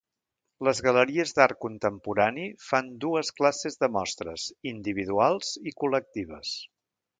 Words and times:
Les 0.67 0.79
galeries 0.85 1.33
d'art 1.39 1.59
contemporani 1.65 2.47
fan 2.69 2.89
dues 3.05 3.31
classes 3.41 3.79
de 3.85 3.91
mostres: 3.99 4.49
individuals 4.75 5.55
i 5.73 5.77
col·lectives. 5.85 6.59